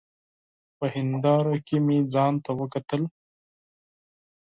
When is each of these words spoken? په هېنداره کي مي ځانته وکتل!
په 0.77 0.85
هېنداره 0.95 1.53
کي 1.67 1.77
مي 1.85 1.99
ځانته 2.13 2.51
وکتل! 2.59 3.01